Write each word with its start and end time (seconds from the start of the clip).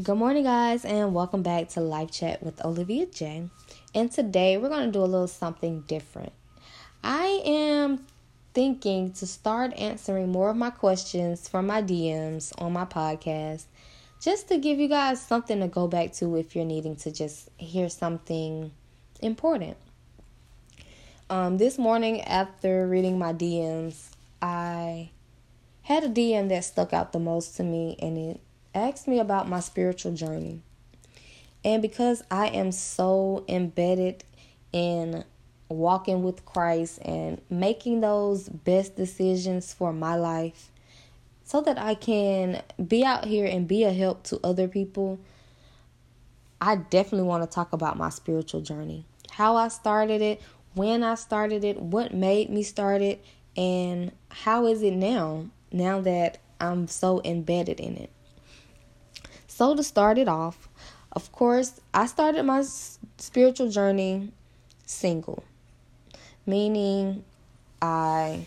Good 0.00 0.16
morning, 0.16 0.44
guys, 0.44 0.86
and 0.86 1.12
welcome 1.12 1.42
back 1.42 1.68
to 1.70 1.80
Life 1.82 2.12
Chat 2.12 2.42
with 2.42 2.64
Olivia 2.64 3.04
J. 3.04 3.50
And 3.94 4.10
today 4.10 4.56
we're 4.56 4.70
going 4.70 4.86
to 4.86 4.90
do 4.90 5.00
a 5.00 5.04
little 5.04 5.28
something 5.28 5.82
different. 5.82 6.32
I 7.04 7.42
am 7.44 8.06
thinking 8.54 9.12
to 9.12 9.26
start 9.26 9.74
answering 9.74 10.32
more 10.32 10.48
of 10.48 10.56
my 10.56 10.70
questions 10.70 11.46
from 11.46 11.66
my 11.66 11.82
DMs 11.82 12.54
on 12.56 12.72
my 12.72 12.86
podcast, 12.86 13.64
just 14.18 14.48
to 14.48 14.56
give 14.56 14.78
you 14.78 14.88
guys 14.88 15.20
something 15.20 15.60
to 15.60 15.68
go 15.68 15.86
back 15.86 16.14
to 16.14 16.36
if 16.36 16.56
you're 16.56 16.64
needing 16.64 16.96
to 16.96 17.12
just 17.12 17.50
hear 17.58 17.90
something 17.90 18.72
important. 19.20 19.76
Um, 21.28 21.58
this 21.58 21.76
morning, 21.76 22.22
after 22.22 22.88
reading 22.88 23.18
my 23.18 23.34
DMs, 23.34 24.08
I 24.40 25.10
had 25.82 26.02
a 26.02 26.08
DM 26.08 26.48
that 26.48 26.64
stuck 26.64 26.94
out 26.94 27.12
the 27.12 27.18
most 27.18 27.58
to 27.58 27.62
me, 27.62 27.98
and 28.00 28.16
it 28.16 28.40
asked 28.74 29.08
me 29.08 29.18
about 29.18 29.48
my 29.48 29.60
spiritual 29.60 30.12
journey. 30.14 30.60
And 31.64 31.80
because 31.80 32.22
I 32.30 32.48
am 32.48 32.72
so 32.72 33.44
embedded 33.48 34.24
in 34.72 35.24
walking 35.68 36.22
with 36.22 36.44
Christ 36.44 36.98
and 37.02 37.40
making 37.48 38.00
those 38.00 38.48
best 38.48 38.96
decisions 38.96 39.72
for 39.72 39.92
my 39.92 40.16
life 40.16 40.70
so 41.44 41.60
that 41.62 41.78
I 41.78 41.94
can 41.94 42.62
be 42.86 43.04
out 43.04 43.24
here 43.24 43.46
and 43.46 43.68
be 43.68 43.84
a 43.84 43.92
help 43.92 44.24
to 44.24 44.40
other 44.42 44.68
people, 44.68 45.18
I 46.60 46.76
definitely 46.76 47.26
want 47.26 47.42
to 47.42 47.52
talk 47.52 47.72
about 47.72 47.96
my 47.96 48.10
spiritual 48.10 48.60
journey. 48.60 49.04
How 49.30 49.56
I 49.56 49.68
started 49.68 50.20
it, 50.22 50.40
when 50.74 51.02
I 51.02 51.14
started 51.14 51.64
it, 51.64 51.80
what 51.80 52.14
made 52.14 52.50
me 52.50 52.62
start 52.62 53.02
it, 53.02 53.24
and 53.56 54.12
how 54.30 54.66
is 54.66 54.82
it 54.82 54.94
now, 54.94 55.46
now 55.70 56.00
that 56.02 56.38
I'm 56.60 56.86
so 56.86 57.20
embedded 57.24 57.80
in 57.80 57.96
it. 57.96 58.10
So, 59.62 59.76
to 59.76 59.84
start 59.84 60.18
it 60.18 60.26
off, 60.26 60.68
of 61.12 61.30
course, 61.30 61.80
I 61.94 62.06
started 62.06 62.42
my 62.42 62.64
spiritual 63.16 63.70
journey 63.70 64.32
single, 64.86 65.44
meaning 66.44 67.22
I 67.80 68.46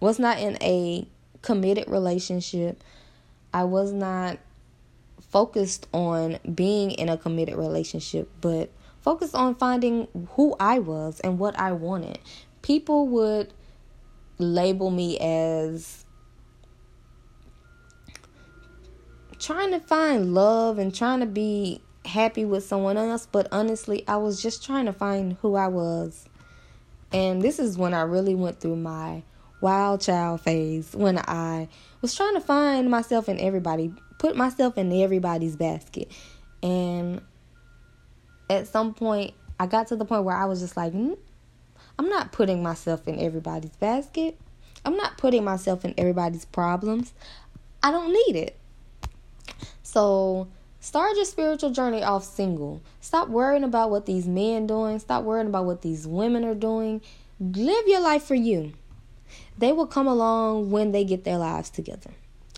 was 0.00 0.18
not 0.18 0.40
in 0.40 0.58
a 0.60 1.06
committed 1.40 1.88
relationship. 1.88 2.82
I 3.54 3.62
was 3.62 3.92
not 3.92 4.38
focused 5.30 5.86
on 5.94 6.40
being 6.52 6.90
in 6.90 7.08
a 7.08 7.16
committed 7.16 7.54
relationship, 7.54 8.28
but 8.40 8.70
focused 9.02 9.36
on 9.36 9.54
finding 9.54 10.08
who 10.30 10.56
I 10.58 10.80
was 10.80 11.20
and 11.20 11.38
what 11.38 11.56
I 11.56 11.70
wanted. 11.70 12.18
People 12.62 13.06
would 13.06 13.52
label 14.38 14.90
me 14.90 15.16
as 15.20 16.01
trying 19.42 19.72
to 19.72 19.80
find 19.80 20.34
love 20.34 20.78
and 20.78 20.94
trying 20.94 21.20
to 21.20 21.26
be 21.26 21.80
happy 22.04 22.44
with 22.44 22.64
someone 22.64 22.96
else, 22.96 23.26
but 23.26 23.48
honestly, 23.50 24.04
I 24.06 24.16
was 24.16 24.40
just 24.40 24.64
trying 24.64 24.86
to 24.86 24.92
find 24.92 25.36
who 25.42 25.56
I 25.56 25.66
was. 25.66 26.26
And 27.12 27.42
this 27.42 27.58
is 27.58 27.76
when 27.76 27.92
I 27.92 28.02
really 28.02 28.34
went 28.36 28.60
through 28.60 28.76
my 28.76 29.22
wild 29.60 30.00
child 30.00 30.40
phase 30.40 30.94
when 30.94 31.18
I 31.18 31.68
was 32.00 32.14
trying 32.14 32.34
to 32.34 32.40
find 32.40 32.90
myself 32.90 33.28
in 33.28 33.38
everybody, 33.38 33.92
put 34.18 34.36
myself 34.36 34.78
in 34.78 34.92
everybody's 34.92 35.56
basket. 35.56 36.10
And 36.62 37.20
at 38.48 38.68
some 38.68 38.94
point, 38.94 39.34
I 39.58 39.66
got 39.66 39.88
to 39.88 39.96
the 39.96 40.04
point 40.04 40.24
where 40.24 40.36
I 40.36 40.44
was 40.44 40.60
just 40.60 40.76
like, 40.76 40.94
I'm 40.94 42.08
not 42.08 42.32
putting 42.32 42.62
myself 42.62 43.08
in 43.08 43.18
everybody's 43.18 43.76
basket. 43.76 44.38
I'm 44.84 44.96
not 44.96 45.18
putting 45.18 45.44
myself 45.44 45.84
in 45.84 45.94
everybody's 45.98 46.44
problems. 46.44 47.12
I 47.82 47.90
don't 47.90 48.12
need 48.12 48.36
it. 48.36 48.56
So 49.92 50.48
start 50.80 51.16
your 51.16 51.26
spiritual 51.26 51.68
journey 51.68 52.02
off 52.02 52.24
single. 52.24 52.80
Stop 53.02 53.28
worrying 53.28 53.62
about 53.62 53.90
what 53.90 54.06
these 54.06 54.26
men 54.26 54.66
doing. 54.66 54.98
Stop 54.98 55.24
worrying 55.24 55.48
about 55.48 55.66
what 55.66 55.82
these 55.82 56.06
women 56.06 56.46
are 56.46 56.54
doing. 56.54 57.02
Live 57.38 57.86
your 57.86 58.00
life 58.00 58.22
for 58.22 58.34
you. 58.34 58.72
They 59.58 59.70
will 59.70 59.86
come 59.86 60.06
along 60.06 60.70
when 60.70 60.92
they 60.92 61.04
get 61.04 61.24
their 61.24 61.36
lives 61.36 61.68
together. 61.68 62.10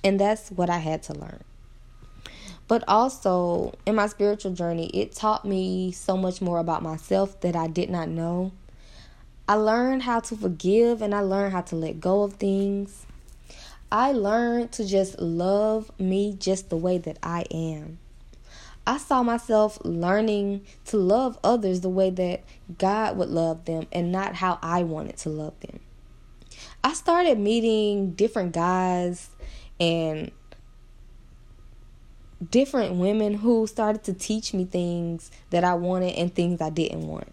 And 0.05 0.21
that's 0.21 0.53
what 0.53 0.71
I 0.71 0.79
had 0.79 1.03
to 1.05 1.15
learn. 1.15 1.43
But 2.69 2.85
also, 2.87 3.75
in 3.85 3.97
my 3.97 4.07
spiritual 4.07 4.53
journey, 4.53 4.87
it 4.95 5.13
taught 5.13 5.45
me 5.45 5.91
so 5.91 6.17
much 6.17 6.41
more 6.41 6.61
about 6.61 6.85
myself 6.85 7.41
that 7.41 7.57
I 7.57 7.67
did 7.67 7.91
not 7.91 8.09
know. 8.09 8.53
I 9.49 9.55
learned 9.55 10.05
how 10.05 10.21
to 10.21 10.37
forgive 10.37 11.03
and 11.03 11.13
I 11.13 11.21
learned 11.21 11.53
how 11.53 11.63
to 11.63 11.75
let 11.75 11.99
go 11.99 12.23
of 12.23 12.35
things. 12.35 13.07
I 13.95 14.11
learned 14.11 14.73
to 14.73 14.85
just 14.85 15.21
love 15.21 15.89
me 16.01 16.35
just 16.37 16.69
the 16.69 16.77
way 16.77 16.99
that 16.99 17.17
I 17.23 17.45
am. 17.53 18.01
I 18.85 18.99
saw 18.99 19.23
myself 19.23 19.79
learning 19.85 20.67
to 20.87 20.97
love 20.97 21.39
others 21.45 21.81
the 21.81 21.89
way 21.89 22.11
that 22.11 22.43
God 22.77 23.17
would 23.17 23.29
love 23.29 23.67
them 23.67 23.87
and 23.93 24.11
not 24.11 24.35
how 24.35 24.59
I 24.61 24.83
wanted 24.83 25.17
to 25.19 25.29
love 25.29 25.55
them. 25.61 25.79
I 26.83 26.93
started 26.93 27.39
meeting 27.39 28.15
different 28.15 28.53
guys 28.53 29.31
and 29.79 30.33
different 32.51 32.97
women 32.97 33.35
who 33.35 33.69
started 33.69 34.03
to 34.05 34.13
teach 34.13 34.53
me 34.53 34.65
things 34.65 35.31
that 35.51 35.63
I 35.63 35.75
wanted 35.75 36.17
and 36.17 36.35
things 36.35 36.61
I 36.61 36.71
didn't 36.71 37.07
want. 37.07 37.33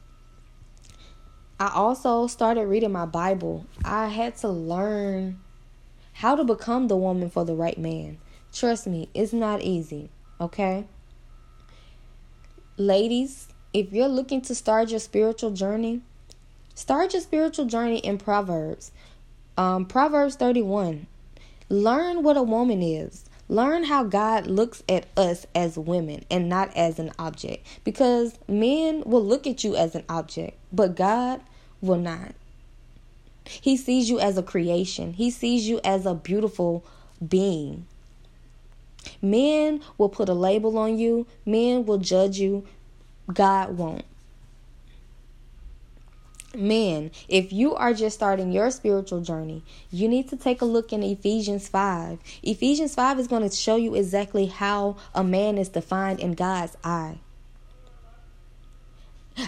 I 1.60 1.72
also 1.74 2.28
started 2.28 2.68
reading 2.68 2.92
my 2.92 3.08
Bible. 3.08 3.66
I 3.84 4.10
had 4.10 4.38
to 4.38 4.50
learn 4.50 5.40
how 6.22 6.36
to 6.36 6.44
become 6.44 6.88
the 6.88 6.96
woman 6.96 7.32
for 7.32 7.44
the 7.44 7.56
right 7.56 7.80
man. 7.80 8.16
Trust 8.54 8.86
me, 8.86 9.10
it's 9.16 9.34
not 9.34 9.60
easy, 9.64 10.12
okay? 10.40 10.86
Ladies, 12.78 13.48
if 13.74 13.92
you're 13.92 14.08
looking 14.08 14.40
to 14.42 14.54
start 14.54 14.92
your 14.92 15.00
spiritual 15.00 15.50
journey, 15.50 16.02
start 16.76 17.14
your 17.14 17.24
spiritual 17.24 17.66
journey 17.66 17.98
in 17.98 18.20
Proverbs. 18.20 18.92
Um, 19.58 19.86
Proverbs 19.86 20.36
31. 20.36 21.08
Learn 21.70 22.22
what 22.22 22.38
a 22.38 22.44
woman 22.44 22.84
is. 22.84 23.26
Learn 23.50 23.86
how 23.86 24.04
God 24.04 24.46
looks 24.46 24.84
at 24.88 25.08
us 25.18 25.48
as 25.56 25.76
women 25.76 26.24
and 26.30 26.48
not 26.48 26.72
as 26.78 27.00
an 27.00 27.12
object. 27.18 27.66
Because 27.84 28.38
men 28.48 29.02
will 29.08 29.26
look 29.26 29.48
at 29.48 29.64
you 29.64 29.76
as 29.76 29.96
an 29.96 30.04
object, 30.08 30.56
but 30.72 30.96
God 30.96 31.42
will 31.82 31.98
not. 31.98 32.36
He 33.60 33.76
sees 33.76 34.10
you 34.10 34.20
as 34.20 34.38
a 34.38 34.44
creation, 34.44 35.14
He 35.14 35.32
sees 35.32 35.68
you 35.68 35.82
as 35.84 36.06
a 36.06 36.14
beautiful 36.14 36.86
being. 37.26 37.86
Men 39.22 39.82
will 39.98 40.10
put 40.10 40.30
a 40.30 40.34
label 40.34 40.78
on 40.78 40.98
you, 40.98 41.28
men 41.46 41.86
will 41.86 41.98
judge 41.98 42.38
you, 42.38 42.66
God 43.34 43.78
won't. 43.78 44.06
Men, 46.54 47.12
if 47.30 47.54
you 47.54 47.76
are 47.76 47.94
just 47.94 48.18
starting 48.18 48.52
your 48.52 48.72
spiritual 48.72 49.22
journey, 49.22 49.64
you 49.90 50.10
need 50.10 50.28
to 50.30 50.36
take 50.36 50.62
a 50.62 50.66
look 50.66 50.92
in 50.92 51.02
Ephesians 51.02 51.70
5. 51.70 52.20
Ephesians 52.44 52.94
5 52.94 53.20
is 53.20 53.28
going 53.28 53.48
to 53.48 53.56
show 53.56 53.78
you 53.78 53.96
exactly 53.96 54.48
how 54.48 54.98
a 55.16 55.24
man 55.24 55.58
is 55.58 55.70
defined 55.70 56.20
in 56.20 56.34
God's 56.34 56.76
eye. 56.84 57.20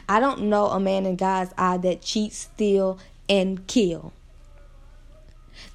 I 0.08 0.22
don't 0.22 0.44
know 0.44 0.68
a 0.68 0.80
man 0.80 1.06
in 1.06 1.18
God's 1.18 1.54
eye 1.58 1.78
that 1.78 2.02
cheats, 2.02 2.38
steal, 2.38 2.98
and 3.30 3.66
kill. 3.68 4.14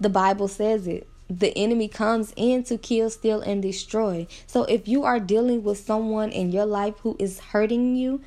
The 0.01 0.09
Bible 0.09 0.49
says 0.49 0.87
it. 0.87 1.09
The 1.31 1.57
enemy 1.59 1.89
comes 1.89 2.33
in 2.37 2.65
to 2.65 2.79
kill, 2.79 3.11
steal, 3.11 3.41
and 3.41 3.61
destroy. 3.61 4.27
So 4.47 4.65
if 4.65 4.89
you 4.89 5.05
are 5.05 5.21
dealing 5.21 5.63
with 5.63 5.79
someone 5.79 6.31
in 6.31 6.53
your 6.53 6.65
life 6.65 6.95
who 7.01 7.17
is 7.19 7.39
hurting 7.39 7.97
you, 7.97 8.23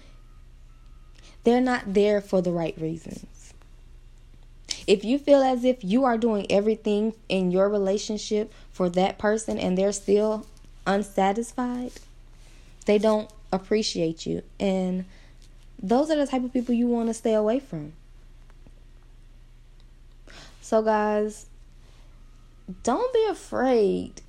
they're 1.44 1.62
not 1.62 1.94
there 1.94 2.22
for 2.22 2.42
the 2.42 2.52
right 2.52 2.80
reasons. 2.80 3.54
If 4.86 5.04
you 5.04 5.18
feel 5.18 5.42
as 5.42 5.64
if 5.64 5.84
you 5.84 6.04
are 6.04 6.18
doing 6.18 6.46
everything 6.52 7.14
in 7.30 7.52
your 7.52 7.70
relationship 7.70 8.52
for 8.72 8.90
that 8.90 9.18
person 9.18 9.58
and 9.58 9.78
they're 9.78 9.92
still 9.92 10.46
unsatisfied, 10.86 11.94
they 12.86 12.98
don't 12.98 13.32
appreciate 13.52 14.26
you. 14.26 14.44
And 14.60 15.06
those 15.82 16.12
are 16.12 16.16
the 16.16 16.28
type 16.28 16.44
of 16.44 16.54
people 16.54 16.76
you 16.76 16.88
want 16.88 17.10
to 17.10 17.14
stay 17.14 17.34
away 17.34 17.60
from. 17.60 17.94
So, 20.72 20.82
guys, 20.82 21.48
don't 22.82 23.14
be 23.14 23.26
afraid 23.30 24.22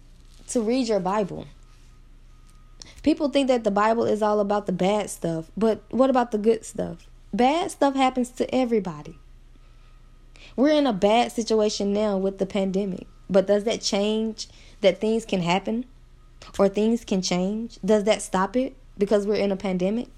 to 0.49 0.61
read 0.61 0.89
your 0.89 0.99
Bible. 0.99 1.47
People 3.05 3.29
think 3.29 3.47
that 3.47 3.63
the 3.63 3.71
Bible 3.71 4.05
is 4.05 4.23
all 4.23 4.41
about 4.41 4.67
the 4.67 4.73
bad 4.73 5.09
stuff, 5.09 5.53
but 5.57 5.85
what 5.91 6.11
about 6.11 6.33
the 6.33 6.39
good 6.39 6.65
stuff? 6.65 7.07
Bad 7.33 7.71
stuff 7.71 7.95
happens 7.95 8.31
to 8.31 8.53
everybody. 8.53 9.21
We're 10.57 10.77
in 10.77 10.89
a 10.89 10.93
bad 10.93 11.31
situation 11.31 11.93
now 11.93 12.19
with 12.19 12.39
the 12.39 12.47
pandemic, 12.47 13.07
but 13.31 13.47
does 13.47 13.63
that 13.63 13.81
change 13.81 14.49
that 14.81 15.01
things 15.01 15.25
can 15.25 15.43
happen 15.43 15.85
or 16.59 16.69
things 16.69 17.05
can 17.05 17.23
change? 17.23 17.79
Does 17.85 18.03
that 18.03 18.21
stop 18.21 18.57
it 18.57 18.75
because 18.99 19.29
we're 19.29 19.37
in 19.37 19.53
a 19.53 19.57
pandemic? 19.57 20.09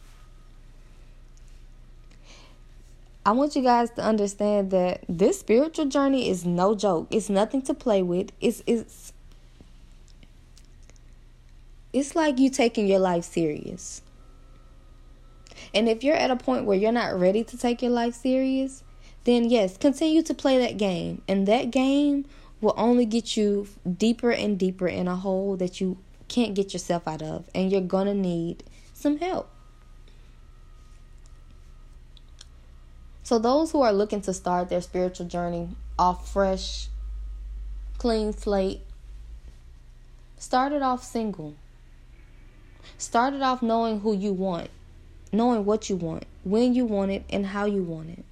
I 3.26 3.32
want 3.32 3.56
you 3.56 3.62
guys 3.62 3.90
to 3.92 4.02
understand 4.02 4.70
that 4.72 5.04
this 5.08 5.40
spiritual 5.40 5.86
journey 5.86 6.28
is 6.28 6.44
no 6.44 6.74
joke. 6.74 7.08
It's 7.10 7.30
nothing 7.30 7.62
to 7.62 7.74
play 7.74 8.02
with. 8.02 8.30
It's 8.40 8.62
it's 8.66 9.12
it's 11.92 12.14
like 12.14 12.38
you 12.38 12.50
taking 12.50 12.86
your 12.86 12.98
life 12.98 13.24
serious. 13.24 14.02
And 15.72 15.88
if 15.88 16.04
you're 16.04 16.16
at 16.16 16.30
a 16.30 16.36
point 16.36 16.66
where 16.66 16.76
you're 16.76 16.92
not 16.92 17.18
ready 17.18 17.44
to 17.44 17.56
take 17.56 17.80
your 17.80 17.92
life 17.92 18.14
serious, 18.14 18.82
then 19.24 19.48
yes, 19.48 19.76
continue 19.76 20.22
to 20.22 20.34
play 20.34 20.58
that 20.58 20.76
game. 20.76 21.22
And 21.26 21.48
that 21.48 21.70
game 21.70 22.26
will 22.60 22.74
only 22.76 23.06
get 23.06 23.36
you 23.36 23.68
deeper 23.96 24.30
and 24.30 24.58
deeper 24.58 24.86
in 24.86 25.08
a 25.08 25.16
hole 25.16 25.56
that 25.56 25.80
you 25.80 25.98
can't 26.28 26.54
get 26.54 26.72
yourself 26.72 27.08
out 27.08 27.22
of. 27.22 27.48
And 27.54 27.72
you're 27.72 27.80
going 27.80 28.06
to 28.06 28.14
need 28.14 28.64
some 28.92 29.18
help. 29.18 29.53
So, 33.24 33.38
those 33.38 33.72
who 33.72 33.80
are 33.80 33.92
looking 33.92 34.20
to 34.20 34.34
start 34.34 34.68
their 34.68 34.82
spiritual 34.82 35.26
journey 35.26 35.70
off 35.98 36.30
fresh, 36.30 36.88
clean 37.96 38.34
slate, 38.34 38.82
started 40.36 40.82
off 40.82 41.02
single. 41.02 41.54
Started 42.98 43.40
off 43.40 43.62
knowing 43.62 44.00
who 44.00 44.14
you 44.14 44.34
want, 44.34 44.68
knowing 45.32 45.64
what 45.64 45.88
you 45.88 45.96
want, 45.96 46.26
when 46.44 46.74
you 46.74 46.84
want 46.84 47.12
it, 47.12 47.24
and 47.30 47.46
how 47.46 47.64
you 47.64 47.82
want 47.82 48.10
it. 48.10 48.24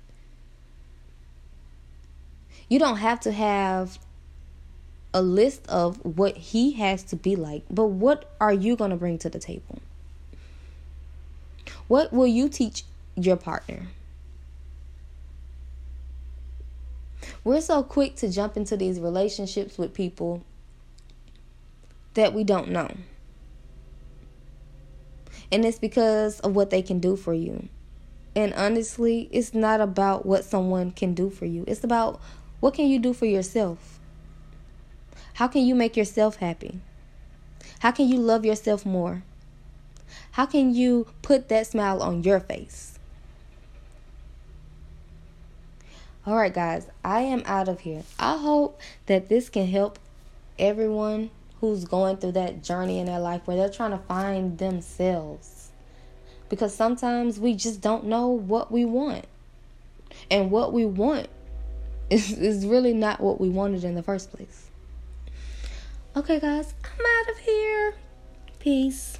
You 2.68 2.78
don't 2.78 2.98
have 2.98 3.20
to 3.20 3.32
have 3.32 3.98
a 5.14 5.22
list 5.22 5.66
of 5.68 6.04
what 6.04 6.36
he 6.36 6.72
has 6.72 7.02
to 7.04 7.16
be 7.16 7.34
like, 7.34 7.62
but 7.70 7.86
what 7.86 8.30
are 8.42 8.52
you 8.52 8.76
going 8.76 8.90
to 8.90 8.96
bring 8.96 9.16
to 9.20 9.30
the 9.30 9.38
table? 9.38 9.80
What 11.88 12.12
will 12.12 12.26
you 12.26 12.50
teach 12.50 12.84
your 13.16 13.36
partner? 13.36 13.86
We're 17.44 17.60
so 17.60 17.82
quick 17.82 18.16
to 18.16 18.30
jump 18.30 18.56
into 18.56 18.76
these 18.76 19.00
relationships 19.00 19.76
with 19.76 19.94
people 19.94 20.44
that 22.14 22.32
we 22.32 22.44
don't 22.44 22.68
know. 22.68 22.96
And 25.50 25.64
it's 25.64 25.78
because 25.78 26.40
of 26.40 26.54
what 26.54 26.70
they 26.70 26.82
can 26.82 27.00
do 27.00 27.16
for 27.16 27.34
you. 27.34 27.68
And 28.34 28.54
honestly, 28.54 29.28
it's 29.32 29.52
not 29.52 29.80
about 29.80 30.24
what 30.24 30.44
someone 30.44 30.92
can 30.92 31.14
do 31.14 31.30
for 31.30 31.44
you. 31.44 31.64
It's 31.66 31.84
about 31.84 32.20
what 32.60 32.74
can 32.74 32.86
you 32.86 32.98
do 32.98 33.12
for 33.12 33.26
yourself? 33.26 33.98
How 35.34 35.48
can 35.48 35.66
you 35.66 35.74
make 35.74 35.96
yourself 35.96 36.36
happy? 36.36 36.80
How 37.80 37.90
can 37.90 38.08
you 38.08 38.18
love 38.18 38.44
yourself 38.44 38.86
more? 38.86 39.24
How 40.32 40.46
can 40.46 40.74
you 40.74 41.08
put 41.22 41.48
that 41.48 41.66
smile 41.66 42.02
on 42.02 42.22
your 42.22 42.40
face? 42.40 42.98
All 46.24 46.36
right, 46.36 46.54
guys, 46.54 46.86
I 47.04 47.22
am 47.22 47.42
out 47.46 47.68
of 47.68 47.80
here. 47.80 48.04
I 48.16 48.36
hope 48.36 48.80
that 49.06 49.28
this 49.28 49.48
can 49.48 49.66
help 49.66 49.98
everyone 50.56 51.30
who's 51.60 51.84
going 51.84 52.18
through 52.18 52.32
that 52.32 52.62
journey 52.62 53.00
in 53.00 53.06
their 53.06 53.18
life 53.18 53.42
where 53.44 53.56
they're 53.56 53.68
trying 53.68 53.90
to 53.90 53.98
find 53.98 54.56
themselves. 54.58 55.70
Because 56.48 56.72
sometimes 56.72 57.40
we 57.40 57.54
just 57.54 57.80
don't 57.80 58.04
know 58.04 58.28
what 58.28 58.70
we 58.70 58.84
want. 58.84 59.24
And 60.30 60.52
what 60.52 60.72
we 60.72 60.84
want 60.84 61.26
is, 62.10 62.30
is 62.38 62.66
really 62.66 62.94
not 62.94 63.20
what 63.20 63.40
we 63.40 63.48
wanted 63.48 63.82
in 63.82 63.96
the 63.96 64.02
first 64.02 64.30
place. 64.30 64.70
Okay, 66.14 66.38
guys, 66.38 66.72
I'm 66.84 67.04
out 67.04 67.32
of 67.32 67.38
here. 67.38 67.94
Peace. 68.60 69.18